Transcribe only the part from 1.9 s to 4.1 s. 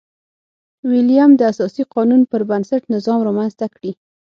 قانون پربنسټ نظام رامنځته کړي.